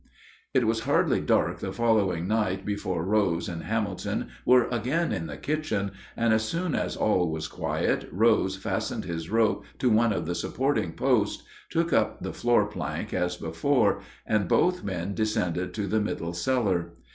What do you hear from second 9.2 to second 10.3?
rope to one of